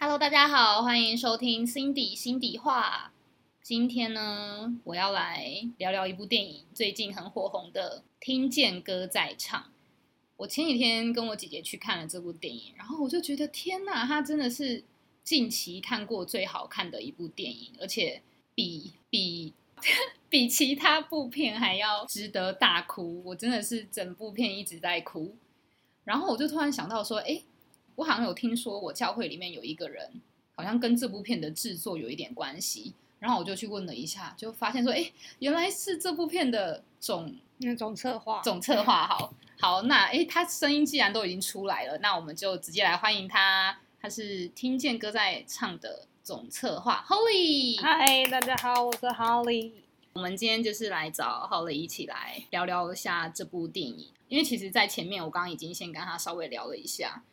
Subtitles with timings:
[0.00, 3.12] Hello，大家好，欢迎收听 Cindy 心底话。
[3.60, 9.60] 今天呢，我要来聊聊一部电影，最近很火红的《听见歌在唱》。
[10.36, 14.84] 我前几天跟我姐姐去看了这部电影，然后我就觉得天哪，它真的是
[15.24, 18.22] 近期看过最好看的一部电影，而且
[18.54, 19.52] 比比
[20.30, 23.20] 比其他部片还要值得大哭。
[23.24, 25.34] 我真的是整部片一直在哭。
[26.04, 27.42] 然后我就突然想到说，哎，
[27.98, 30.08] 我好像有听说我教会里面有一个人，
[30.54, 32.94] 好像跟这部片的制作有一点关系。
[33.18, 39.04] 然后我就去问了一下，就发现说，哎，原来是这部片的总那总策划，总策划。
[39.08, 43.76] 好，好，那哎，他声音既然都已经出来了，那我们就直接来欢迎他。
[44.00, 47.80] 他是听见歌在唱的总策划 Holly。
[47.82, 49.72] 嗨，大家好，我是 Holly。
[50.12, 57.24] 我们今天就是来找 Holly 一起来聊聊一下这部电影，因为其实，在前面我刚刚已经先跟他稍微聊了一下。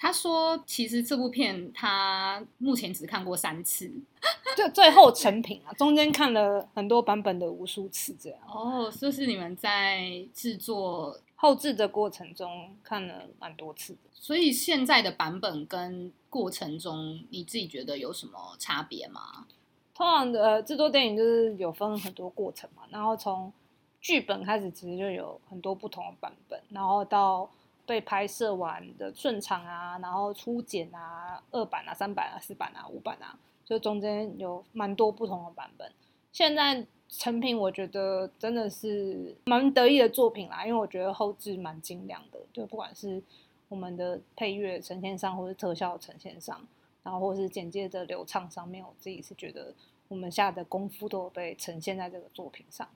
[0.00, 3.92] 他说：“其实这部片他目前只看过三次，
[4.56, 8.38] 就最后成品啊，中间看了很多版本的无数次这样。
[8.46, 13.98] 哦，就是你们在制作后制的过程中看了蛮多次的。
[14.14, 19.46] 所以现在的版本跟过程中，你自己觉得有什么差别吗？
[19.94, 23.52] 通常的制作电影就是有分很多过程嘛，然后从
[24.00, 27.50] 剧本开始，其实就有很多不同的版本，然后到。”
[27.88, 35.90] 被拍摄完的顺场啊，然后初剪啊，二版啊，三版啊，四版啊，五版啊，就中间有蛮多不同的版本。
[36.30, 43.22] 现在成品我觉得真的是蛮得意的作品啦，因为我觉得后置蛮精良的，就不管是
[43.70, 46.60] 我们的配乐呈现上，或是特效呈现上，
[47.02, 49.72] 然后或是简介的流畅上面，我自己是觉得
[50.08, 52.86] 我们下的功夫都有被呈现在这个作品上。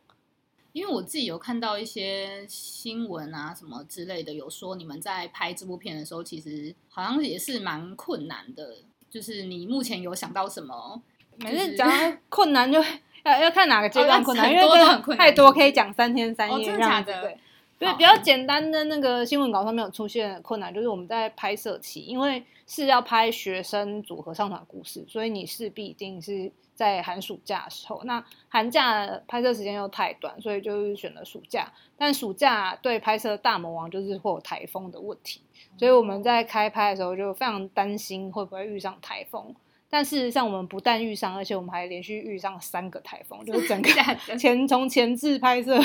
[0.73, 8.77] 因为我自己有看到一些新闻啊什么之类的，有说你们在拍这部片的时候，其实好像也是蛮困难的。
[9.11, 11.03] 就是你目前有想到什么？
[11.37, 11.91] 每次讲
[12.31, 12.83] 困难，就
[13.25, 17.13] 要要看哪个阶段困难，因为真的太多可以讲三天三夜这样子。
[17.21, 17.39] 对，
[17.79, 26.51] 对，比较简单的那个新闻稿上面有出现困难，就是我们在拍摄期，因为是要拍学生组合上传故事，所以你势必一定是。
[26.83, 31.73] 在寒暑假的时候，那寒假拍摄时间又太短，所以就是选了暑假。
[31.97, 35.41] 但暑假对拍摄《大魔王》就是会有台风的问题，
[35.79, 39.55] 所以我们在开拍的时候就非常担心会不会遇上台风。
[39.89, 43.89] 但事实上，我们不但遇上，而且我们还连续遇上三个台风，就是整个
[44.37, 45.79] 前从前置拍摄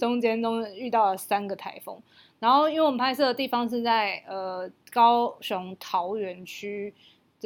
[0.00, 1.96] 中间中遇到了三个台风。
[2.40, 6.92] 然后，因为我们拍摄的地方是在呃高雄桃园区。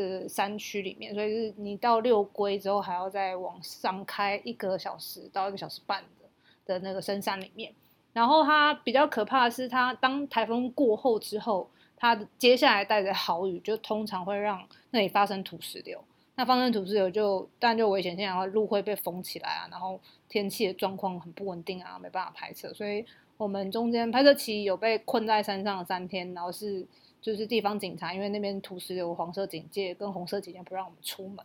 [0.02, 6.28] 的山区里面，所以是你到六龟之后，还要再往上开一个小时到一个小时半的
[6.64, 7.72] 的那个深山里面。
[8.12, 16.02] 然后它比较可怕的是，它当台风过后之后，它接下来带着豪雨，就通常会让那里发生土石流。
[16.34, 22.72] 那发生土石流就但就危险性，然后路会被封起来啊，然后天气的状况很不稳定啊，没办法拍摄。
[22.72, 23.04] 所以
[23.36, 26.86] 我们中间拍摄期有被困在山上三天，然后是。
[27.26, 31.44] 就是地方警察，因为那边土石有黄色警戒跟红色警戒，不让我们出门，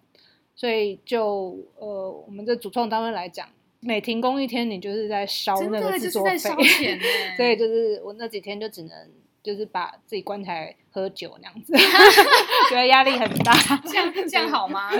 [0.55, 3.49] 所以就呃，我们的主创单位来讲，
[3.79, 6.37] 每停工一天，你就是在烧那个制作费，
[7.35, 9.09] 所以就是我那几天就只能。
[9.43, 11.73] 就是把自己关起来喝酒那样子，
[12.69, 13.53] 觉得压力很大。
[13.85, 14.91] 这样这样好吗？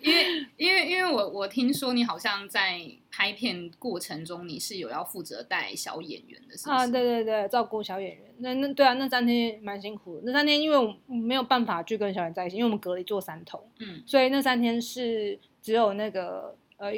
[0.00, 8.24] 因为因为因为我我听说你好像在拍片过程中你是有要负责带小演员的，是啊，对对对，照顾小演员。
[8.38, 10.22] 那那对啊，那三天蛮辛苦的。
[10.26, 16.92] 那三天因为我没有办法去跟小演员在一起，因为我们隔离做三头，嗯，所以那三天是只有那个呃，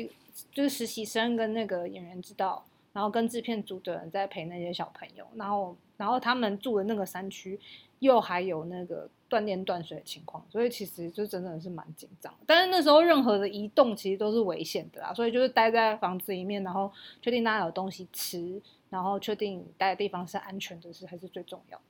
[0.53, 2.67] 就是实习生跟那个演员知道。
[2.93, 7.59] 然后跟制片组的人在陪那些小朋友，然后然后他们住的那个山区
[8.01, 12.35] 又还有那个断电断水的情况，所以其实就真的是蛮紧张。
[12.47, 16.91] 但是那时候任何的移动其实都是危险的啦，所以就是待在房子里面，然后
[17.23, 21.85] 确定大家有东西吃，然后确定待的地方是安全的，是还是最重要的。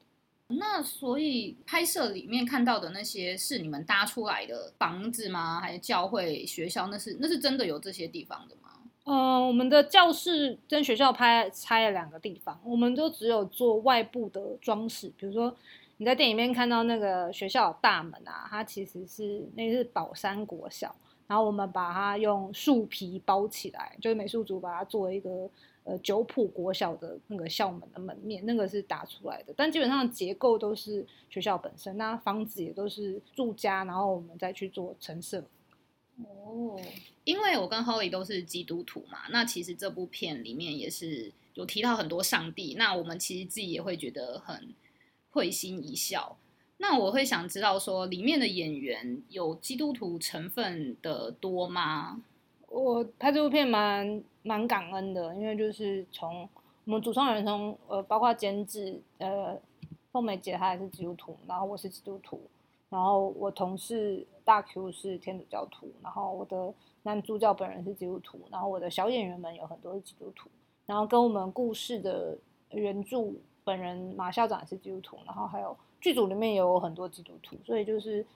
[0.57, 5.61] 那所以拍摄里面看到的那些是你们搭出来的房子吗？
[5.61, 6.89] 还是教会、学校？
[6.89, 8.80] 那是那是真的有这些地方的吗？
[9.05, 15.53] 嗯，我们的教室跟学校拍拆了两个地方，我们都只有做外部的装饰，比如说
[15.97, 20.95] 你在电影里面看到那个学校的大门啊，它其实是那是宝山国小，
[21.27, 25.51] 然后我们把它用树皮包起来，就是美术组把它做一个
[25.85, 35.43] 呃九浦国小的那个校门的门面，那个是打出来的，但基本上结构都是学校本身，那房子也都是住家，然后我们再去做陈设。
[36.25, 36.81] 哦，
[37.25, 44.75] 因为我跟 Holly 都是基督徒嘛，那其实这部片里面也是有提到很多上帝，那我们其实自己也会觉得很
[45.31, 46.37] 会心一笑。
[46.79, 52.23] 那我会想知道说，里面的演员有基督徒成分的多吗？
[52.69, 56.49] 我拍这部片蛮蛮感恩的，因为就是从
[56.87, 59.61] 我们主创人从呃，包括监制呃，
[60.11, 62.41] 凤梅姐她也是基督徒，然后我是基督徒，
[62.91, 70.51] 然后我同事大 Q 是天主教徒，然后我的男主角本人是基督徒，然后我的小演员们有很多是基督徒，
[70.85, 72.37] 然后跟我们故事的
[72.73, 73.33] 原著
[73.65, 78.27] 本人马校长是基督徒，然后还有剧组里面也有很多基督徒，所以就是。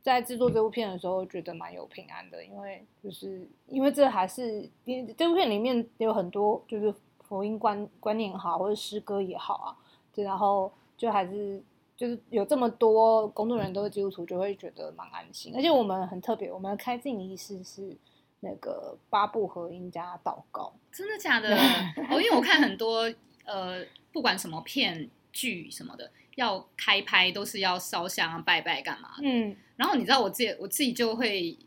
[0.00, 4.70] 在制作这部片的时候，觉得蛮有平安的，因为就是因为这还是
[5.16, 9.76] 这部片里面有很多就是福音观观念也好，或者诗歌也好啊，
[10.12, 11.60] 就然后就还是
[11.98, 15.52] 就是有这么多工作人员都是基督徒，就会觉得蛮安心。
[15.54, 17.94] 而且我们很特别，我们的开镜仪式是
[18.40, 21.54] 那个八部合音加祷告，真的假的？
[22.08, 23.12] 哦，因为我看很多
[23.44, 26.08] 呃，不管什么片剧什么的。
[26.36, 29.08] 要开拍都是要烧香拜拜干嘛？
[29.24, 31.58] 嗯，然后你知道我自己我自己就会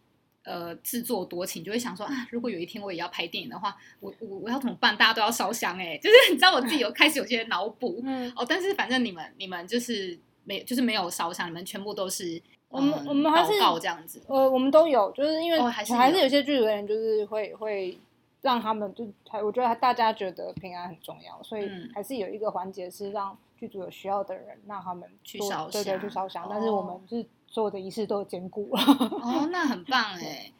[0.43, 4.95] 呃自作多情，就会想说啊，如果有一天我也要拍电影的话，我我我要怎么办？
[4.97, 17.97] 大家都要烧香哎， 就是你知道我自己有 开始有些脑补，嗯哦，但是反正你们你们就是没就是没有烧香，你们全部都是我们我们还是这样子，呃，我们都有，就是因为还是还是有些剧组的人就是会会
[18.41, 23.37] 让他们就还我觉得大家觉得平安很重要，所以还是有一个环节是让。
[23.61, 26.47] 剧组有需要的人，让他们去烧香，对对，去烧香。
[26.49, 28.81] 但是我们是所有的仪式都兼顾了。
[28.81, 30.51] 哦，那很棒 哎！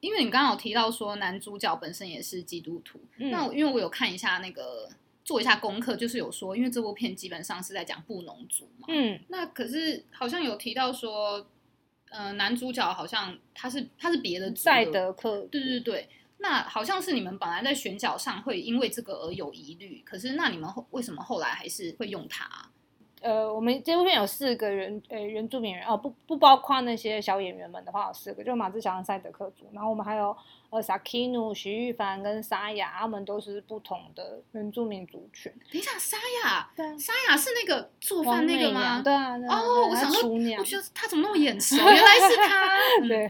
[0.00, 4.88] 因为你刚刚有提到说男主角本身也是基督徒，那因为我有看一下那个
[5.24, 8.86] 做一下功课，就是有说，因为这部片基本上是在讲布农族嘛。
[8.88, 11.44] 嗯，那可是好像有提到说，
[12.10, 16.08] 呃，男主角好像他是他是别的赛德克，对对对。
[16.38, 22.48] 那好像是你们本来在选角上会因为这个而有疑虑，可是那你们后为什么后来还是会用它？
[23.20, 30.36] 呃，我们这部片有四个原呃原住民人哦，不不包括那些小演员们的话有四个，就马志祥、赛德克族，然后我们还有。
[30.70, 35.52] 呃，萨基努、徐玉凡跟沙雅，他们都是不同的原住民族群。
[35.70, 39.02] 等一下，沙雅，对，沙雅是那个做饭那个吗？
[39.02, 41.76] 对啊，哦，我想说，我觉得他怎么那么眼熟？
[41.82, 42.78] 原来是他。
[43.08, 43.26] 对，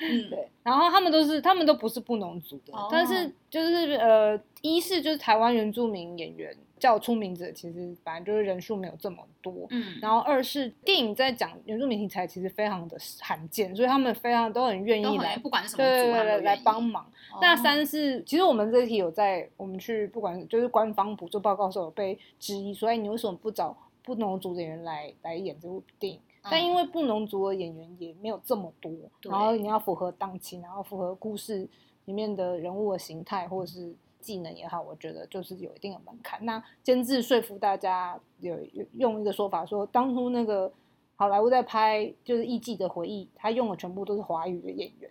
[0.00, 0.48] 嗯， 对。
[0.62, 6.56] 然后他们都是，他们都不是布农族的，但是就是呃，一是就是台湾原住民演员。
[6.76, 17.06] 叫出名字，其实反正就是人数没有这么多，嗯，然后二是电影在讲原住民题材，其实非常的罕见，所以他们非常都很愿意来，不管什么对对对来帮忙。
[17.40, 26.20] 那三是其实我们这一题有在我们去不管就是官方补做报告的时候有被质疑，所以你为什么不找不农族的人来来演这部电影？
[26.42, 28.92] 但因为不农族的演员也没有这么多，
[29.22, 31.68] 然后你要符合档期，然后符合故事
[32.04, 33.94] 里面的人物的形态，或者是。
[34.24, 36.42] 技能也好，我觉得就是有一定的门槛。
[36.46, 38.58] 那监制说服大家有
[38.94, 40.72] 用一个说法说，当初那个
[41.14, 45.10] 好莱坞在拍就是《艺伎的回忆》，他用的全部都是华语的演员，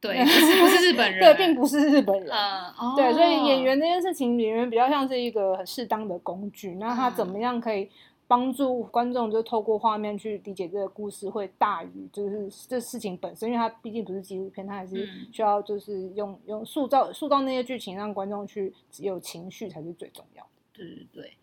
[0.00, 2.30] 对，不是日本 人，对，并不是日本人。
[2.30, 6.76] 嗯对，所以演员这件事情，演员比较像是一个很适当的工具。
[6.76, 7.88] 那他怎么样可以？
[8.30, 20.50] 帮助观众就透过画面去理解这个故事，会大于就是这事情本身，因为它毕竟不是纪录片，它还是需要就是用用塑造塑造那些剧情，让观众去有情绪才是最重要的。
[20.72, 21.36] 对对对，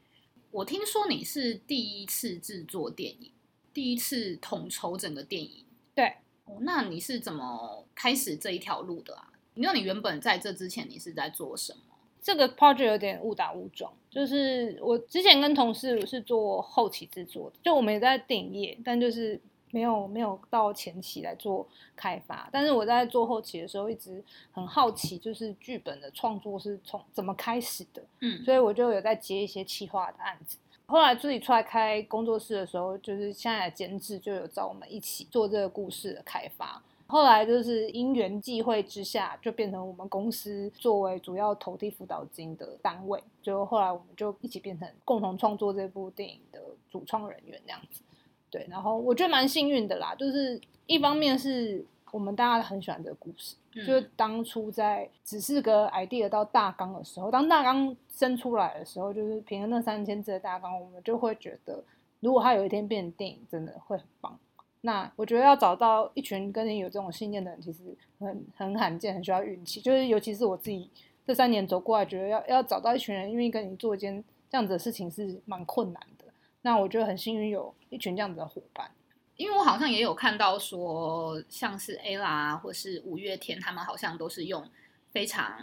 [0.50, 3.32] 我听说你是第一次制作电影，
[3.74, 5.66] 第一次统筹整个电影。
[5.94, 6.14] 对，
[6.62, 9.32] 那你是怎么开始这一条路的啊？
[9.54, 11.80] 你知道你原本在这之前你是在做什么？
[12.22, 19.40] 这个 project 有点误打误撞，就是我之前跟同事是做后期制作的，就我们也在电影业，但就是
[19.72, 22.50] 没有没有到前期来做开发。
[22.52, 30.58] 但是我在做后期的时候，一直很好奇，就是剧本的创作是从怎么开始的，嗯，所以我就有在接一些企划的案子。
[30.88, 36.82] 后来自己出来开工作室的时候，就是现在的监制就有找我们一起做这个故事的开发。
[37.08, 43.22] 后来就是因缘际会之下，就变成我们公司作为主要投递辅导金的单位。
[43.42, 48.02] 就后来我们就一起变成共同创作这部电影的主创人员这样子。
[48.50, 61.84] 对，然后我觉得蛮幸运的啦，就是一方面是我们大家很喜欢这个故事，就是当初在只是个 idea 到大纲的时候，当大纲生出来的时候，就是凭着那三千字的大纲，我们就会觉得，
[62.20, 64.38] 如果它有一天变成电影，真的会很棒。
[64.82, 69.82] 那我觉得要找到一群跟你有这种信念的人，其实很很罕见，很需要运气。
[69.82, 70.90] 就是尤其是我自己
[71.26, 76.26] 这三年走过来，觉得要要找到一群人愿意跟你做一件这样子的事情是蛮困难的。
[76.62, 78.90] 那我觉得很幸运有一群这样子的伙伴，
[79.38, 84.68] 因为我好像也有看到说，像是 ella 或是五月天，他们好像都是用
[85.12, 85.58] 非常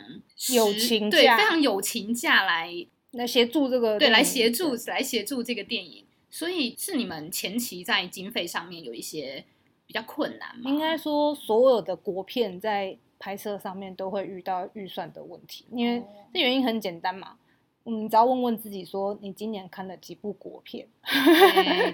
[0.53, 2.73] 友情对非常友情价来
[3.11, 6.05] 来协助这个对来协助来协助这个电影。
[6.31, 9.45] 所以是你们前期在经费上面有一些
[9.87, 10.71] 比较困难吗？
[10.71, 16.03] 应该说，所有的国片在拍摄上面都会遇到预算的问题，因为
[16.33, 17.37] 这原因很简单嘛。
[17.85, 20.87] 嗯，只要问问自己，说你今年看了几部国片？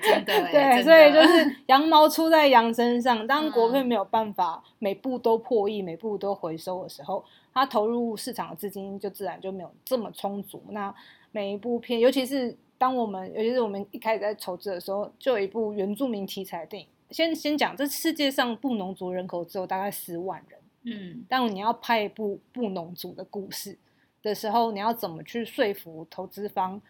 [0.02, 3.26] 真的， 对，所以就是 羊毛出在羊身上。
[3.26, 10.62] 当国片没有办法每部都破亿、每部都回收的时候，它投入市场的资金就自然就没有这么充足。
[10.70, 10.94] 那
[11.32, 12.56] 每一部片，尤其是。
[12.80, 16.88] 当我们，尤其是我们一开始在筹资的时候，就有一部原住民题材电影。
[17.10, 23.76] 先先讲，这世界上布农族人口只有大概十万人，嗯，但你要拍一部布农族的故事
[24.22, 26.80] 的时候，你要怎么去说服投资方，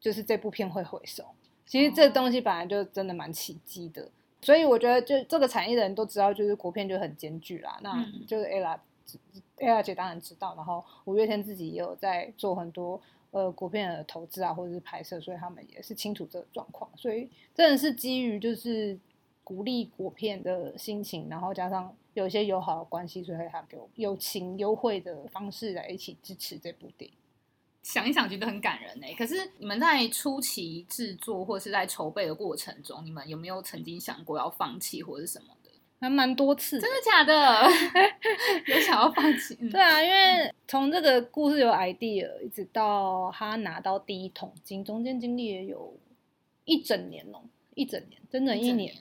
[0.00, 1.24] 就是这部片会回收？
[1.66, 4.08] 其实这东西本来就真的蛮奇迹的。
[4.40, 7.78] 所以我觉得，就这个产业的人都知道，就是国片就很艰巨啦。
[7.82, 13.00] 那就是 ella，ella 姐当然知道，然后五月天自己也有在做很多。
[13.30, 18.98] 呃，国片的投资啊，或者是拍摄，所以他们也是清楚这个状况，所以真的是基于就是
[19.48, 27.16] 鼓励果片的心情，然后加上有一些友好的关系，所以他给我友情优惠的方式来一起支持这部电影。
[27.82, 29.14] 想一想，觉得很感人哎。
[29.14, 35.70] 可是你们在初期制作或是在筹备的过程中，你们有没有曾经想过要放弃或者什么的？
[35.98, 37.64] 还蛮多次，真的假的？
[38.68, 39.54] 有想要放弃？
[39.70, 45.96] 对啊，因为从这个故事有 idea，一直到他拿到第一桶金，中间经历也有
[46.66, 47.40] 一整年哦，
[47.74, 48.94] 一整年，整整一年，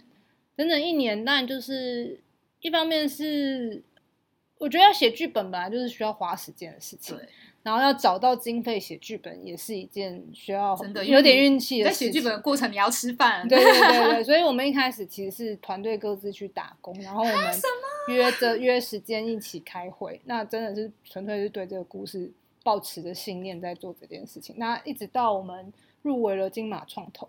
[0.58, 1.24] 整整一年。
[1.24, 2.20] 但就是
[2.60, 3.82] 一方面是，
[4.58, 7.18] 我觉得要写剧本本来就是需要花时间的事情。
[7.64, 11.90] 然后要找到经费写剧本也是一件需要真的有点运气的。
[11.90, 13.46] 在写剧本的过程，你要吃饭。
[13.46, 17.60] 对对对对， 所以我们一开始其实是团队各自去打工，然后我们
[18.08, 20.22] 约着约时间一起开会。
[20.24, 22.32] 那真的是纯粹是对这个故事
[22.64, 24.56] 抱持着信念在做这件事情。
[24.58, 25.74] 那一直到我们
[26.04, 27.28] 入围了金马创投，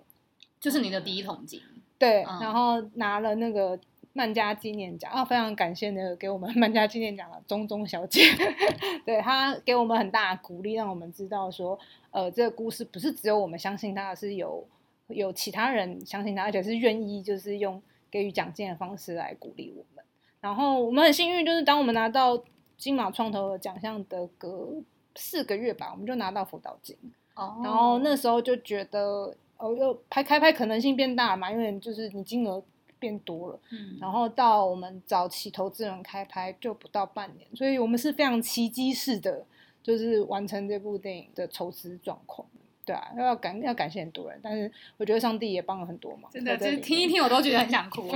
[0.60, 1.60] 就是你的第一桶金。
[1.98, 3.78] 对，然后拿了那个。
[4.14, 8.22] 曼家纪念奖啊，非常感谢那个给我们曼家纪念奖的钟钟小姐，
[9.06, 11.78] 对她给我们很大的鼓励，让我们知道说，
[12.10, 14.66] 呃，这个故事不是只有我们相信它，是有
[15.06, 20.04] 有其他人相信它，而且是愿意就是用给予奖金的方式来鼓励我们。
[20.40, 22.42] 然后我们很幸运，就是当我们拿到
[22.76, 24.68] 金马创投的奖项的隔
[25.14, 26.96] 四个月吧，我们就拿到辅导金。
[27.36, 27.60] 哦。
[27.62, 32.64] 然后那时候就觉得，哦，又拍开拍可能性变大了嘛，因为就是你金额。
[33.00, 39.46] 变多了，嗯，然后到我们早期投资人开拍就不到半年，所以我们是非常奇迹式的，
[39.84, 42.44] 就是完成这部电影的筹资状况。
[42.88, 46.30] 对啊，要感要感谢很多人，但是我觉得上帝也帮了很多忙。
[46.32, 48.10] 真的，就是听一听我都觉得很想哭。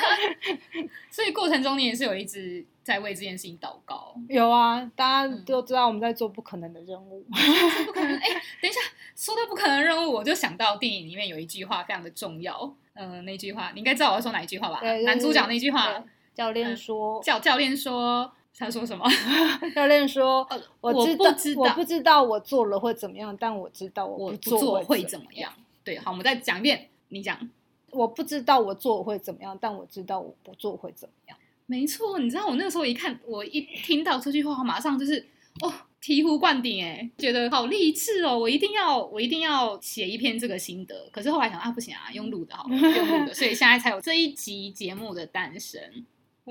[1.10, 4.14] 所以过程中你也是有一直在为这件事情祷告。
[4.26, 7.22] 有啊，大家都知道我们在做不可能的任务。
[7.84, 8.16] 不可能！
[8.16, 8.28] 哎，
[8.62, 8.80] 等一下，
[9.14, 12.74] 说到不可能任务，我就想到电影里面有一句话非常的重要。
[12.94, 14.80] 嗯，那句话你应该知道我要说哪一句话吧？
[15.04, 16.02] 男主角那句话，
[16.32, 18.32] 教练说，教教练说。
[18.58, 19.04] 他说什么？
[19.74, 20.46] 教练说
[20.80, 21.24] ：“我知道，
[21.56, 25.52] 我不知道我做了会怎么样，但我知道我不做会怎么样。”
[25.82, 26.88] 对，好，我们再讲一遍。
[27.08, 27.50] 你讲，
[27.90, 31.36] 我不知道我做会怎么样，但我知道我不做会怎么样。
[31.66, 35.26] 没错，你知道我那个时候一看，我一听到这句话，马上就是
[35.62, 38.38] 哦，醍醐灌顶，哎，觉得好励志哦！
[38.38, 41.08] 我一定要，我一定要写一篇这个心得。
[41.10, 45.80] 可是后来想啊，不行啊，用录的好，用录的，所以现在才有这一集节目的诞生。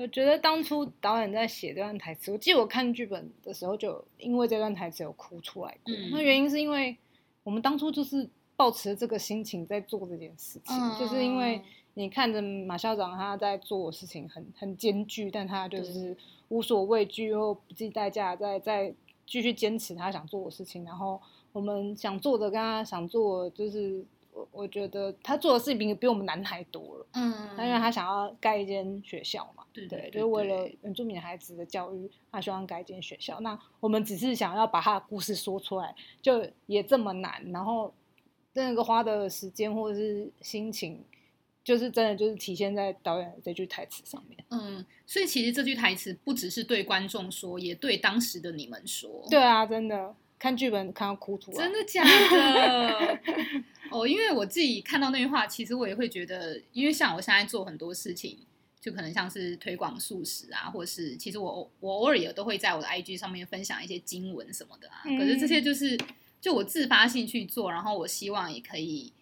[0.00, 5.94] 我觉得当初导演在写这段台词，我记得我看剧本的时候，就因为这段台词有哭出来过。
[6.10, 6.96] 那原因是因为
[7.42, 8.26] 我们当初就是
[8.56, 11.60] 抱持这个心情在做这件事情，就是因为
[11.92, 16.16] 你看着马校长他在做事情很很艰巨，但他就是
[16.48, 18.94] 无所畏惧又不计代价在在
[19.26, 20.82] 继续坚持他想做的事情。
[20.82, 21.20] 然后
[21.52, 24.02] 我们想做的跟他想做就是。
[24.32, 33.38] 我我觉得他做的事情比比我们难太多了，嗯，因为他想要盖一间学校嘛，对对，就是为了原住民孩子的教育，他希望盖一间学校。
[33.40, 37.92] 那我们只是想要把他的故事说出来，就也这么难，然后
[38.52, 41.04] 那个花的时间或者是心情，
[41.62, 44.44] 就是真的就是体现在导演这句台词上面。
[44.50, 49.26] 嗯，所以其实这句台词不只是对观众说，也对当时的你们说。
[49.30, 50.14] 对啊，真的。
[50.38, 53.20] 看剧本看到哭出来，真的假的？
[53.92, 58.38] 哦，因为我自己看到那句话，其实我也会觉得，因为像我现在做很多事情，
[58.80, 65.02] 就可能像是推广素食啊，或是其实我我偶尔也都会在我的 IG 上面分享一些经文什么的啊。
[65.04, 65.98] 可是这些就是
[66.40, 69.12] 就我自发性去做，然后我希望也可以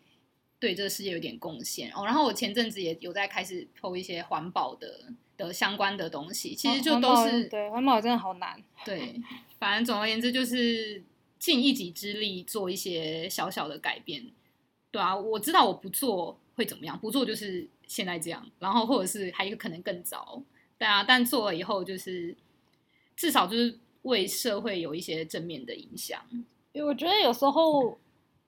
[0.61, 2.05] 对这个世界有点贡献哦。
[2.05, 9.21] 然后我前阵子也有在开始 PO 一些环保的的相关的东西，其实就都是对环保真的好难，对。
[9.59, 11.03] 反正总而言之，就是
[11.37, 14.25] 尽一己之力做一些小小的改变。
[14.93, 20.41] 对啊，我知道我不做会怎么样，不做就是现在这样，然后或者是还有可能更糟，
[20.79, 22.37] 对啊，但做了以后就是
[23.17, 26.23] 至少就是为社会有一些正面的影响。
[26.71, 27.99] 因为我觉得有时候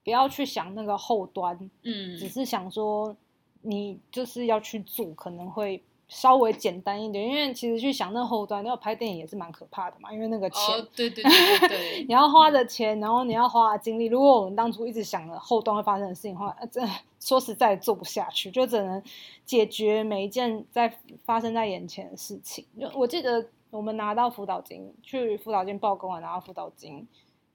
[0.04, 3.16] 不要去想那个后端，嗯，只是想说
[3.62, 5.82] 你就是要去做，可能会。
[6.10, 10.12] 稍微简单一点，因为其实去想那后端，要拍电影也是蛮可怕的嘛。
[10.12, 14.06] 因为那个钱，对对对对， 你要花的钱，然后你要花的精力。
[14.06, 16.80] 如果我们当初一直想着后端会发生的事情的话，这
[17.20, 19.00] 说实在做不下去，就只能
[19.44, 20.92] 解决每一件在
[21.24, 22.66] 发生在眼前的事情。
[22.78, 27.06] 就我记得我们拿到辅导金，去辅导金报工啊拿到辅导金，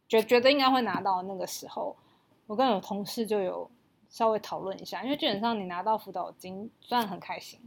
[0.08, 1.94] 觉觉得应该会拿到那个时候，
[2.48, 3.70] 我跟有同事就有
[4.08, 7.60] 稍微讨论一下，因为基本上你拿到辅导金，虽然很开心。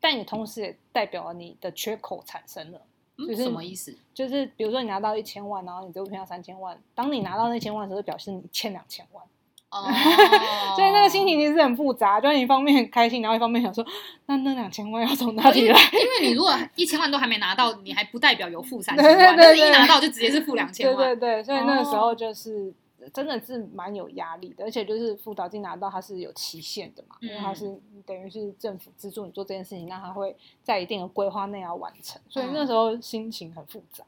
[0.00, 2.80] 但你同时也代表了你的缺口产生了，
[3.16, 3.96] 就是什么意思？
[4.14, 9.24] 就是比如说你拿到一千万，然后你这部片要三千万，当你拿到那千万的时候，表示你欠两千万。
[9.70, 9.84] 哦，
[10.76, 13.84] 所以那个心情其实很复杂，就是一方面很开心，然后一方面想说，
[14.24, 15.78] 那那两千万要从哪里来？
[15.92, 20.96] 因为你如果一千万都还没拿到，你还不代表有负三千万，但是一拿到就直接是负两千万。
[20.96, 22.72] 对对对，所以那个时候就是。
[23.10, 34.04] 真的是蛮有压力的，而且就是辅导金拿到它是有期限的嘛，因为它是等于是政府资助你做这件事情，那它会在一定的规划内要完成，所以那时候心情很复杂。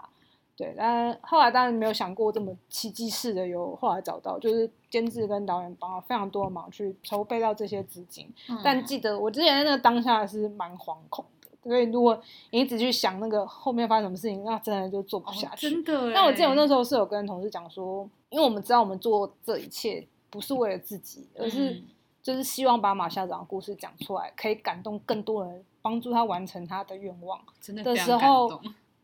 [0.57, 8.31] 对，但后来当然没有想过这么奇迹式的有后来找到，就是监制跟导演帮了非常多的忙去筹备到这些资金。
[8.63, 11.25] 但记得我之前那个当下是蛮惶恐。
[11.63, 15.69] 所以，如果你一直去想那个后面发生什么事情，那真的就做不下去。
[15.69, 16.11] 真的。
[16.11, 21.83] 那我记得我那时候是有跟同事讲说，因为我们知道我们做这一切不是为了自己，而是
[22.23, 27.39] 就是希望把马校长的故事讲出来，可以感动更多人，帮助他完成他的愿望。
[27.61, 28.61] 真的的时候。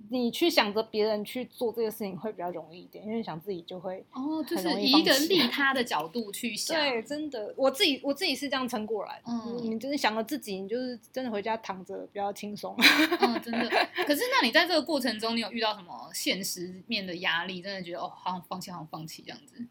[0.08, 6.78] 你去想着别人去做这个事情会比较容易一点，因为想自己就会哦，就是以一个利 他的角度去想。
[6.78, 9.22] 对，真的，我自己我自己是这样撑过来的。
[9.26, 12.76] 嗯，你真的想了自己，你就是真的回家躺着比较轻松。
[12.78, 13.68] 嗯， 真的。
[14.06, 17.60] 可是，那你在这个过程中，你有遇到什么现实面的压力？
[17.60, 19.66] 真的觉得哦，好想放弃，好想放弃这样子。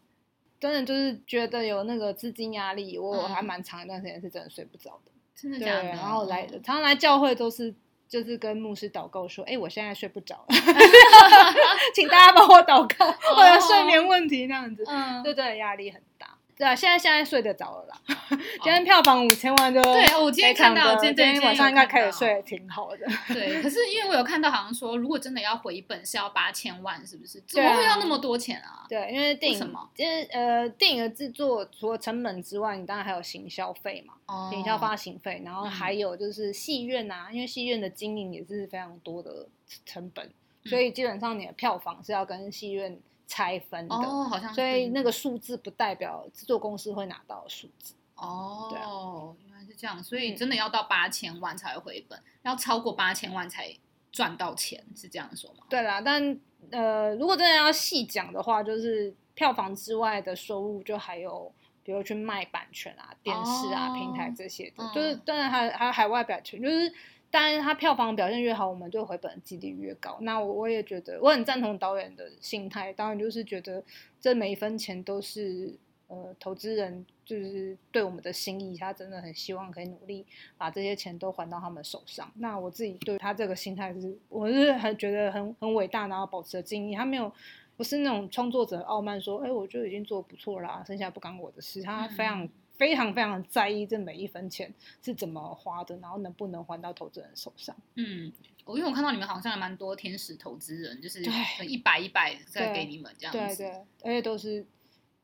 [0.60, 5.12] 真的就是觉得有那个资金压力，我还蛮长一段时间是真的睡不着的。
[5.36, 5.84] 真的假的？
[5.84, 7.74] 然后来常常来教会都是。
[8.08, 10.46] 就是跟牧师祷告说：“哎，我现在睡不着，
[11.94, 14.84] 请大家帮我祷告，我的睡眠问题那样子，
[15.24, 18.02] 对对，压力很大。”对啊，现在现在睡得着了啦。
[18.64, 23.06] 今天票房五千万就对，我今天看到今天晚上应该开始睡得挺好的。
[23.28, 27.42] 对，可是因为我有看到好像说，如果真的要回本是要八千万，是不是？
[27.46, 28.86] 怎么会要那么多钱啊？
[28.88, 29.90] 对，因为电影什么？
[29.98, 39.46] 因为呃，电影的制作除了成本之外，你当然还有行销费嘛，行销发行费，然后还有就是戏院啊，因为戏院的经营也是非常多的
[39.86, 40.32] 成本，
[40.64, 42.98] 所以基本上你的票房是要跟戏院。
[43.28, 47.94] 拆分的，好像所以那个数字不代表制作公司会拿到数字。
[48.16, 53.76] 哦，原来是这样，所以真的要到八千万才会回本，要超过八千万才
[54.12, 55.66] 赚到钱，是这样说吗？
[55.70, 56.40] 对啦，但
[56.72, 61.52] 呃，如果真的要细讲的话，就是票房之外的收入，就还有
[61.84, 66.94] 比如去卖版权啊、电视啊、平台这些的，就是当然还还有海外版权，就是。
[67.32, 70.18] 当然，它票房表现越好，我们就回本的几率越高。
[70.22, 72.94] 那我我也觉得，我很赞同导演的心态。
[72.94, 73.84] 当然，就是觉得
[74.22, 75.76] 这每一分钱都是
[76.08, 80.26] 呃投资人就是对我们的心意，他真的很希望可以努力
[80.58, 82.32] 把这些钱都还到他们手上。
[82.36, 86.96] 那我自己对他这个心态是，我是很觉得很很伟大，然后保持着敬意。
[86.96, 87.30] 他没有
[87.76, 91.82] 不是那种创作者傲慢说，哎，我就已经做不错啦，剩下不干我的事。
[91.82, 92.48] 他非常。
[92.78, 97.76] 非常非常在意这每一分钱是怎么花的，然后能不能还到投资人手上。
[97.96, 98.32] 嗯，
[98.66, 101.24] 我因为我看到你们好像有蛮多天使投资人，就是
[101.66, 103.64] 一百一百再给你们这样子。
[103.64, 103.72] 对对，
[104.04, 104.66] 而且都是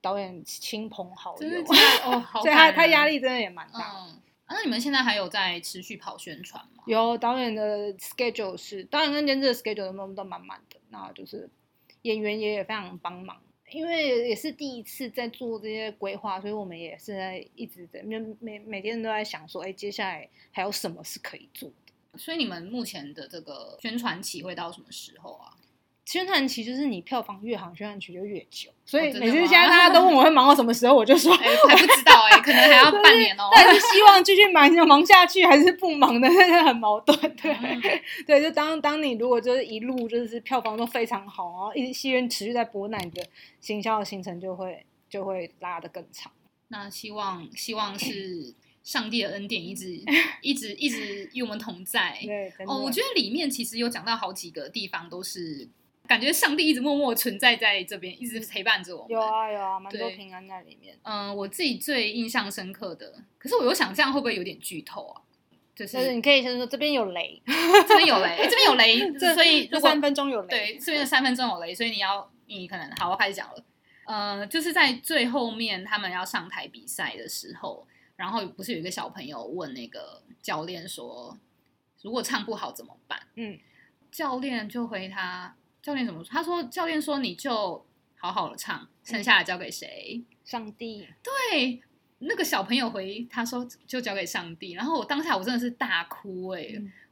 [0.02, 1.48] 导演亲朋好友，
[2.06, 4.08] 哦， 所以他他压力真的也蛮大。
[4.08, 6.84] 嗯，那你们现在还有在持续跑宣传吗？
[6.88, 11.50] 有，导演的 schedule 是导演跟监制的 schedule 都都满满的，那就是
[12.04, 13.38] 演员也也非常帮忙。
[13.72, 22.20] 因为也是第一次在做这些规划，所以我们也是在一直在每每天都在想说，哎，接下来还有什么是可以做的？
[22.20, 25.58] 所以你们目前的这个宣传期会到什么时候啊？
[26.04, 28.70] 宣传期就是你票房越好，宣传期就越久。
[28.86, 33.50] 所以每次现在大家都问我会忙到什么时候，我就说还不知道哎，可能还要 半年哦。
[33.54, 36.28] 但是希望继续忙 忙下去，还是不忙的，
[36.66, 37.18] 很矛盾。
[37.38, 37.56] 对
[38.26, 43.24] 对，就当当你如果就是一路就是票房都非常好，然后一戏院持续在播，那你的
[43.62, 46.32] 行销的行程就会就会拉得更长。
[46.70, 50.04] 那希望希望是上帝的恩典一直
[50.42, 52.18] 一直一直与我们同在。
[52.22, 55.70] 对哦，我觉得里面其实有讲到好几个地方都是。
[56.12, 59.06] 感觉上帝一直默默存在在这边，一直陪伴着我。
[59.08, 60.94] 有啊有啊，蛮多平安在里面。
[61.04, 65.22] 嗯，我自己最印象深刻的，可是我又想这样会不会有点剧透啊？
[65.74, 67.42] 就是你可以先说这边有雷，
[67.88, 73.64] 这边有雷， 这边有雷，所以这三分钟有雷，对，这边的三分钟有雷，所以你要你可能好，我开始讲了。
[74.06, 81.38] 呃，就是在最后面他们要上台比赛的时候，然后不是有一个小朋友问那个教练说，
[82.02, 83.18] 如果唱不好怎么办？
[83.36, 83.58] 嗯，
[84.12, 86.30] 教练就回他，教练怎么说？
[86.32, 90.24] 他说，教练说你就好好的唱，剩下的交给谁？
[90.44, 91.08] 上帝。
[91.24, 91.82] 对。
[92.24, 96.68] 那个小朋友回他说就交给上帝，然后我当下我真的是大哭哎，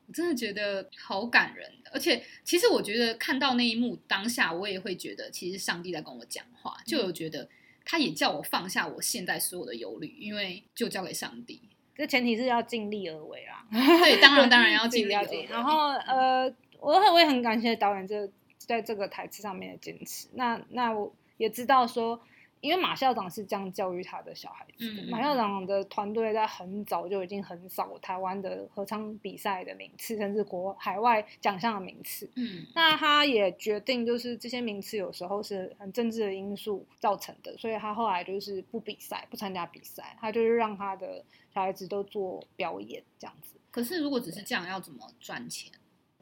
[0.05, 7.49] 我真的觉得好感人，而且其实我觉得看到那一幕当下，我也会觉得其实上帝在跟我讲话，就有觉得
[7.83, 11.59] 他也叫我放下我现在所有的忧虑，因为就交给上帝。
[11.95, 15.47] 这前提是要尽力而为啦，对，当然当然 要尽力而为。
[15.49, 16.43] 然后呃，
[16.79, 18.29] 我我也很感谢导演这
[18.69, 20.27] 在这个台词上面的坚持。
[20.33, 22.21] 那那我也知道说。
[22.61, 25.09] 因为马校长是这样教育他的小孩子的。
[25.09, 32.29] 马校长的团队在很早就已经很少台湾的合唱比赛的名次，甚至国海外奖项的名次。
[32.35, 43.55] 嗯，那他也决定，就是这些名次有时候是很政治的因素造成的，所以他后来就是不比赛，不参加比赛，他就是让他的小孩子都做表演这样子。
[43.71, 45.71] 可是如果只是这样，要怎么赚钱？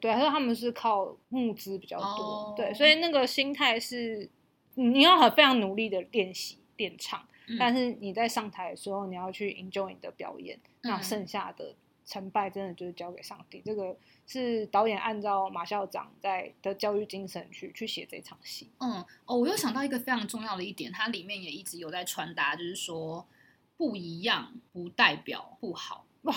[0.00, 2.54] 对，他说他们是靠募资比较多。
[2.56, 4.30] 对，所以那个心态是。
[4.80, 7.26] 你要很非常努力的练习练唱，
[7.58, 10.56] 但是你在上台的时候，你要去 enjoy 你的表演。
[10.82, 11.74] 那剩下的
[12.06, 13.60] 成败，真的就是交给上帝。
[13.64, 18.70] 这个是导演按照马校长在的教育精神去去写这场戏。
[18.78, 23.26] 嗯，哦，我又想到一个非常重要的一点，它里面也一直有在传达，就是说
[23.76, 26.06] 不一样不代表不好。
[26.22, 26.32] 哇，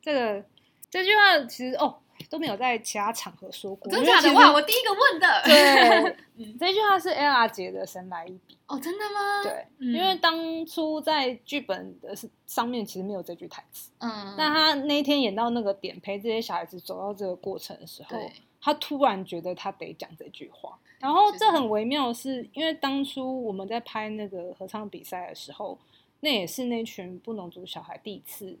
[0.00, 0.46] 这个
[0.88, 1.98] 这句话其实哦。
[2.28, 4.32] 都没有在其他场合说过，真的假的？
[4.34, 5.42] 哇，我第一个问的。
[5.44, 6.16] 对，
[6.58, 8.56] 这句话是 Ella 姐的神来一笔。
[8.66, 9.42] 哦，真的吗？
[9.42, 12.14] 对，因为当初在剧本的
[12.46, 13.90] 上面其实没有这句台词。
[13.98, 14.34] 嗯。
[14.38, 18.18] 但他那一天演到那个点，陪这些小孩子走到这个过程的时候，
[18.60, 20.78] 他突然觉得他得讲这句话。
[20.98, 25.76] 然后这很微妙，是因为当初我们在拍那个合唱比赛的时候，
[26.20, 28.56] 那也是那群不能族小孩第一次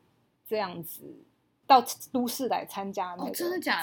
[0.46, 1.02] 这样子。
[1.80, 3.32] 到都市来参加那个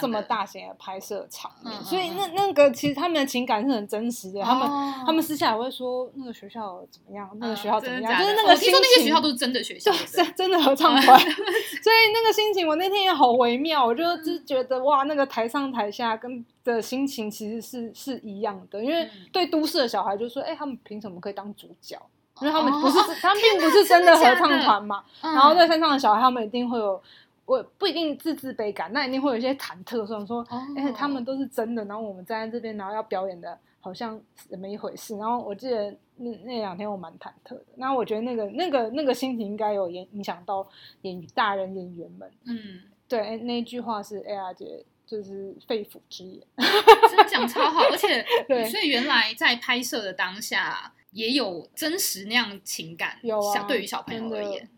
[0.00, 4.40] 这么大型的拍摄场面，所以那那个其实他们的情感是很真实的。
[4.42, 4.68] 他们
[5.06, 8.80] 他们私下也会说那个学校怎么样，那个学校怎么样，就是那个心情。
[8.80, 11.18] 那些学校都是真的学校，是真的合唱 团。
[11.20, 13.84] 所以那个心情，我那天也好微妙。
[13.84, 18.82] 我就就觉得哇，那个台上台下跟的心情其实是是一样的。
[18.84, 22.00] 因为对都市的小孩就说，哎，他们凭什么可以当主角？
[22.40, 25.04] 因为他们不是他们并不是真的合唱团嘛。
[25.20, 27.02] 然后在山上的小孩，他们一定会有。
[27.50, 35.16] 我不一定自自卑感，那一定会有一些忐忑，所以说，哎，他们都是真的，然后我们站在这边，然后要表演的，好像怎么一回事？
[35.16, 40.64] 然后我记得那那两天我蛮忐忑的，那我觉得那个那个那个心情应该有影影响到
[41.02, 42.30] 演大人演员们。
[42.44, 54.68] 嗯，对，那句话是 A R 姐就是肺腑之言， 真的讲超好，而且 对，所以原来在拍摄的当下也有真实那样情感，有啊，对于小朋友而言。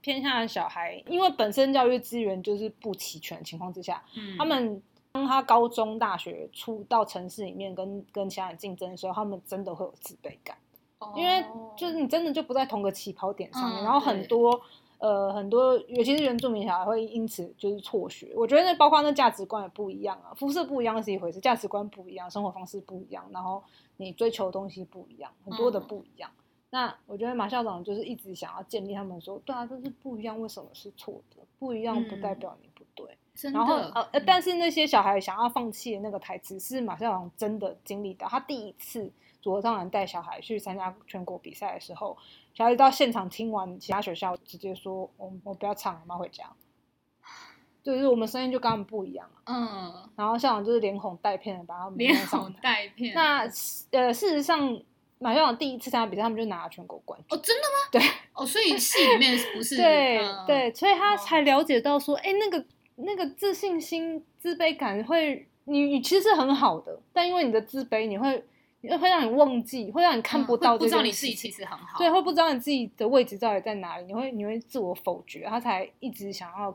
[0.00, 4.02] 偏向的小孩，因为本身教育资源就是不齐全的情况之下，
[4.38, 4.82] 他们
[5.12, 10.56] 当他高中、大学出到城市里面跟跟其他人竞争的时候，他们真的会有自卑感，
[11.14, 11.44] 因为
[11.76, 14.60] 就是你真的就不在同个起跑点上面，然后很多
[14.98, 18.32] 呃很多，尤其是原住民小孩会因此就是辍学。
[18.36, 23.62] 我觉得那包括那价值观也不一样啊，肤色不一样是一回事，价值观不一样，生活方式不一样，然后
[23.96, 26.30] 你追求的东西不一样，很多的不一样。
[26.72, 31.42] 那我觉得马校长就是一直想要建立他们说，对啊，这是不一样，为什么是错的？
[31.58, 33.18] 不一样不代表你不对。
[33.52, 33.74] 然后
[34.12, 39.10] 呃，但是那些小孩想要放弃的那个台词是马校长真的经历到，他第一次
[39.42, 42.16] 组合唱团带小孩去参加全国比赛的时候，
[42.54, 46.48] 小孩到现场听完其他学校直接说，我我不要唱了，妈回家。
[47.82, 50.08] 就是我们声音就跟他们不一样嗯。
[50.14, 53.12] 然后校长就是连哄带骗的把他们连哄带骗。
[53.12, 53.40] 那
[53.90, 54.80] 呃，事实上。
[55.22, 57.38] 马校长第一次参加比赛，他们就拿了全国冠军。
[57.38, 57.88] 哦，真的吗？
[57.92, 58.00] 对，
[58.32, 62.64] 哦，所以戏里面不是 对对，所以他才了解到说，哎，那个
[62.96, 68.42] 那个自信心、自卑感会，你你其实是很好的，但因为你的自卑，你会
[68.98, 76.74] 会让你忘记，会让你看不到，不知道你自己其实很好，对，会不知道你自己的位置到底在哪里，你会你会自我否决，他才一直想要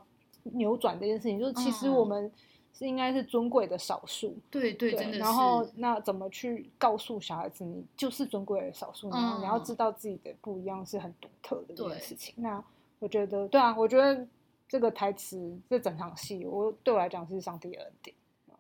[0.53, 2.31] 扭转这件事情，就是其实我们。
[2.77, 5.17] 是应该是尊贵的少数，对对，真的。
[5.17, 12.33] 然后那怎么去告诉小孩子，你就是尊贵的少数，然后你要知道自己的不一样是很独特的这件事情。
[12.38, 12.61] 那
[12.99, 14.27] 我觉得，对啊，我觉得
[14.67, 18.15] 这个台词这整场戏，我对我来讲是上帝的恩典。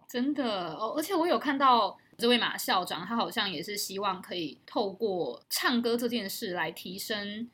[0.07, 7.49] 真的哦，而且我有看到这位马校长，他好像也是希望可以透过唱歌这件事来提升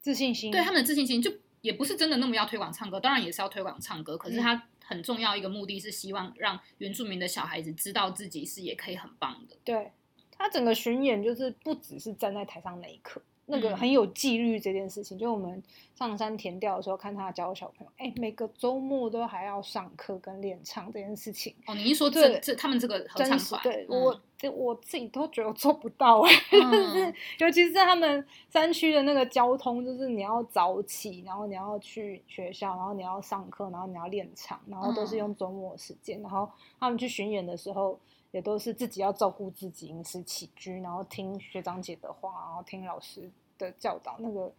[0.00, 9.56] 自信心，对他们的自信心，就也不是真的那么要推广唱歌，当然也是要推广唱歌，可是他很重要一个目的是希望让原住民的小孩子知道自己是也可以很棒的。
[9.62, 9.92] 对
[10.32, 13.22] 他整个巡演就是不只是站在台上那一刻。
[13.50, 15.62] 那个很有纪律这件事情，就我们
[15.94, 21.54] 上山填调的时候，看他教小朋友，哎，每个周末都还要上课跟练唱这件事情。
[21.66, 37.98] 哦，你一说这这他们这个合唱团，对我这我自己都觉得我做不到哎，就是尤其是在他们山区的那个交通，就是你要早起，然后你要去学校，然后你要上课，然后你要练唱，然后都是用周末时间，然后他们去巡演的时候。
[38.32, 44.16] 也都是自己要照顾自己饮食起居，然后听学长姐的话，然后听老师的教导。
[44.20, 44.52] 那个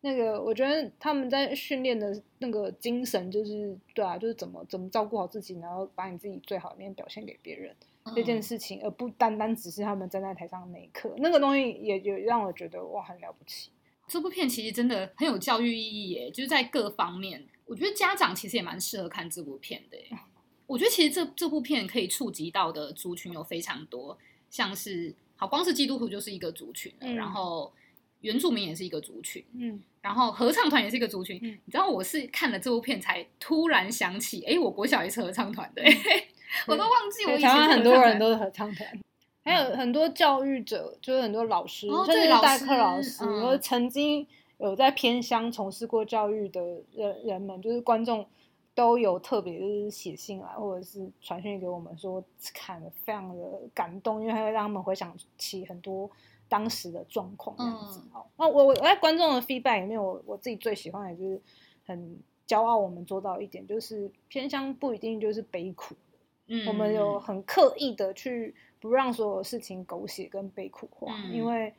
[0.00, 7.74] 那个，我觉得他们在训练的那个精神，就是对啊，就是怎么怎么照顾好自己，然后把你自己最好的面表现给别人
[8.14, 11.12] 这件事情，而不单单只是他们站在台上那一刻。
[11.18, 13.70] 那个东西也也让我觉得哇，很了不起。
[14.06, 19.98] 这部片其实真的很有教育意义耶，就是在各方面，我觉得家长其实也蛮适合看这部片的。
[20.68, 24.16] 我觉得其实这这部片可以触及到的族群有非常多，
[24.50, 27.72] 像是好光是基督徒就是一个族群，然后
[28.20, 31.38] 原住民也是一个族群，嗯，然后合唱团也是一个族群。
[31.42, 35.82] 你知道我是看了这部片才突然想起，哎，我国小也是合唱团的，
[36.66, 39.00] 我都忘记我以前很多人都是合唱团，
[39.42, 44.26] 还有很多教育者，就是很多老师，甚至代课老师，或曾经
[44.58, 46.60] 有在偏乡从事过教育的
[46.94, 48.26] 人人们，就是观众。
[48.78, 52.22] 都有特别就是写信来，或者是传讯给我们说
[52.54, 56.08] 看了非常的感动，因为它会让他们回想起很多
[56.48, 58.00] 当时的状况这样子。
[58.12, 61.42] 哦，那我我在观众的 feedback 里面，我我自己最喜欢的就是
[61.86, 65.96] 很骄傲，我们做到一点就是偏向不一定就是悲苦，
[66.46, 71.74] 嗯，我们有很刻意的去不让所有事情狗血跟悲苦化，因为。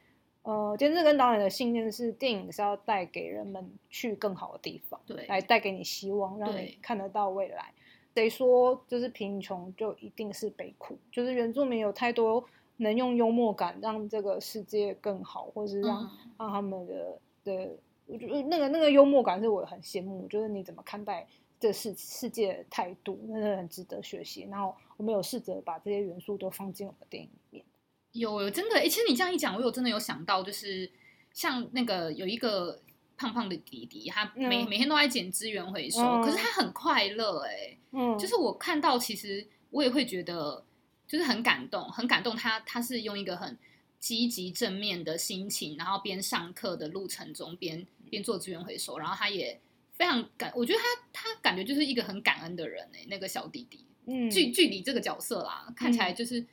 [0.49, 7.71] 呃，监制跟导演的信念是，电影是要带给人们去更好的地方，对，来带给你希望，让你看得到未来。
[8.15, 10.97] 谁说就是贫穷就一定是悲苦？
[11.11, 12.43] 就是原住民有太多
[12.77, 16.09] 能用幽默感让这个世界更好，或是让
[16.39, 20.27] 让他们的的，我觉得那个那个幽默感是我很羡慕。
[20.27, 21.27] 就是你怎么看待
[21.59, 24.47] 这世世界的态度，真的很值得学习。
[24.49, 27.29] 然后我们有试着把这些元素都放进我们的电影。
[28.11, 30.91] 有有真的，哎，其实你这样一讲，我有真的有想到，就是
[31.31, 32.81] 像那个有一个
[33.15, 40.65] 胖胖的弟弟，他每每天都在捡资源回收，可是他很快乐，哎，嗯，就是我看到，其实我也会觉得，
[41.07, 42.35] 就是很感动，很感动。
[42.35, 43.57] 他他是用一个很
[43.99, 49.59] 积极正面的心情，然后边上课的路程中边边做资源回收，然后他也
[49.93, 56.43] 非常感，我觉得他他感觉就是一个很感恩的人，哎，那个小弟弟，嗯，距距离这个角色啦，看起来就是。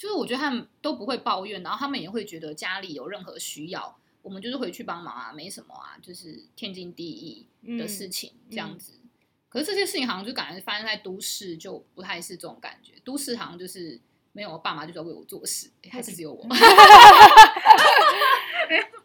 [0.00, 8.94] 就是我觉得他们都不会抱怨，然后他们也会觉得家里有任何需要，我们就是回去帮忙啊，没什么啊，就是天经地义的事情这样子。
[9.50, 12.94] 可是这些事情好像就感觉发生在都市，就不太是这种感觉。
[13.04, 14.00] 都市好像就是
[14.32, 16.46] 没有我爸妈就在为我做事，还是只有我。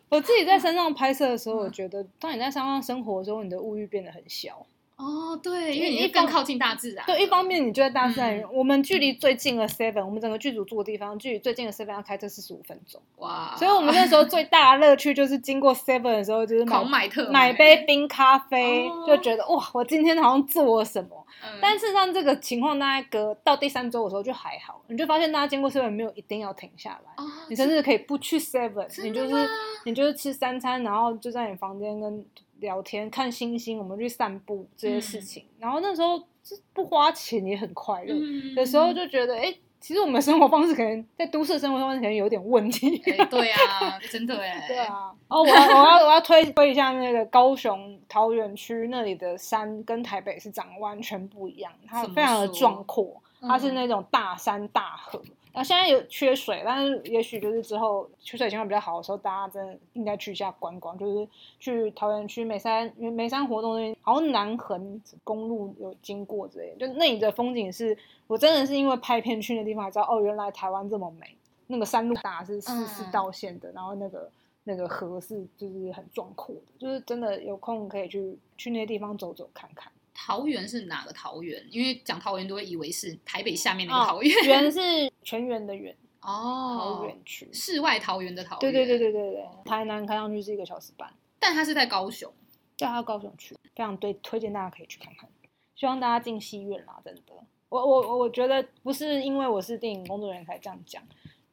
[0.08, 4.66] 我自己在山上拍摄的时候，我觉得当你在山上生活的时候，你的物欲变得很小。
[4.98, 7.06] 哦，对，因为你更靠近大自然。
[7.06, 13.02] 对，一方面你就在大自然，我们距离最近的 Seven，我们整个剧组住的地方，距离最近的 Seven 要开车四十五分钟。
[13.18, 13.54] 哇！
[13.58, 21.26] 所以我们那时候最大的乐趣就是经过 Seven 的时候，就是买买杯冰咖啡，就觉得哇，我今天好像做了什么。
[21.62, 29.50] 但事实上，这个情况大概隔到第三周的时候就还好，你就发现大家经过 Seven 没有一定要停下来，你甚至可以不去 Seven，你就是
[29.84, 32.26] 你就是吃三餐，然后就在你房间跟。
[32.60, 38.16] 聊天、看星星，我们去散步这些事情，然后那时候是不花钱也很快乐。
[38.56, 42.98] 有时候就觉得，哎，其实我们生活方式可能在都市生活方式可能有点问题。
[43.30, 44.66] 对啊， 真的哎。
[44.68, 45.12] 对啊。
[45.28, 55.22] 哦，我我要我要推推一下那个高雄桃园区那里的山，跟台北是长得完全不一样，它非常的壮阔，它是那种大山大河。
[55.56, 61.28] 那现在有缺水，但是也许就是之后缺水情况比较好的时候，大家真的应该去一下观光，就是
[61.60, 71.38] 去桃园区眉山因为眉山活动那边，好像南横公路有经过之类，就那里的风景是我真的是因为拍片去那地方才知道，哦，原来台湾这么美，
[71.68, 74.30] 那个山路大是四四道线的，然后那个
[74.66, 79.92] 那个河是就是很壮阔的，就是真的有空可以去去那些地方走走看看。
[80.16, 81.64] 桃园是哪个桃园？
[81.70, 84.34] 因为讲桃园都会以为是台北下面那个桃园。
[84.46, 84.80] 园是
[85.22, 88.60] 全园的园 哦，桃园区，世外桃源的桃园。
[88.60, 92.32] 对对对对对对，台南开上去是一个小时半，但它是在高雄，
[92.78, 95.30] 对，它高雄区，非常对，推荐大家可以去看看。
[95.76, 97.34] 希望大家进戏院啦，真的。
[97.68, 101.04] 我我我觉得不是因为我是电影工作人员才这样讲，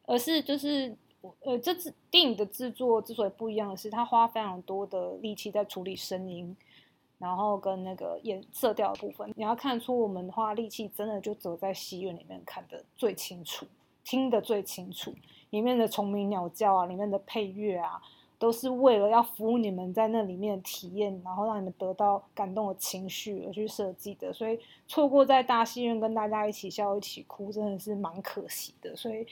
[0.06, 0.96] 而是就是
[1.40, 6.56] 呃，这次电影的制作之所以不一样的是，他花非常多的力气在处理声音，
[7.22, 9.32] 然后跟那个颜色调的部分。
[9.36, 13.64] 你要看出我们花力气真的就走在戏院里面看的最清楚，
[14.02, 15.14] 听得最清楚，
[15.50, 18.02] 里面的虫鸣鸟叫啊，里面的配乐啊。
[18.38, 24.58] 都是为了要服务你们在那里面体验，然后让你们得到感动的情绪而去设计的，所以
[24.88, 28.96] 错过在大戏院跟大家一起笑一起哭，真的是蛮可惜的。
[28.96, 29.24] 所以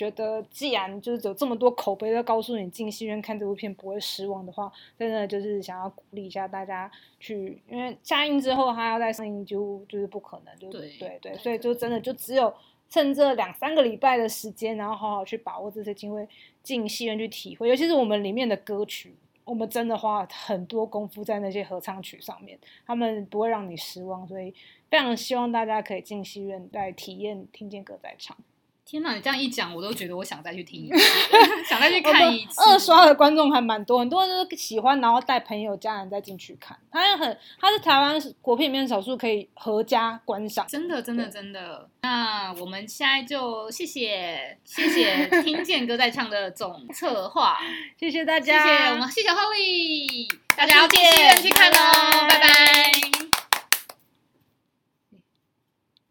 [0.00, 12.50] 觉得既然就是有这么多口碑在告诉你进戏院看这部片不会失望的话，真的就是想要鼓励一下大家去，因为下映之后它要再上映就就是不可能，就对对对，所以就真的就只有。
[12.92, 16.28] 趁这两三个礼拜的时间，然后好好去把握这些机会
[16.60, 24.52] 进戏院去体会，尤其是我们里面的歌曲，我们真的花了很多功夫在那些合唱曲上面，他们不会让你失望，所以
[24.90, 28.36] 非常希望大家可以进戏院来体验听见歌在唱。
[28.90, 30.98] 天哪，你这样一讲，我都觉得我想再去听一次，
[31.68, 32.60] 想再去看一次。
[32.60, 36.76] 二刷的观众还蛮多，很多人都喜欢，然后带朋友、家人再进去看。
[36.90, 40.66] 它很，它是台湾国片里面少数可以合家观赏。
[40.66, 41.88] 真的，真的，真的。
[42.02, 47.58] 那我们现在就谢谢谢谢 听见歌在唱的总策划，
[47.96, 53.19] 谢谢大家，谢谢我们谢小 Holly，大家要进戏院去看哦，拜拜。